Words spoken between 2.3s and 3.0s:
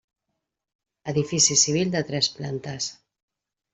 plantes.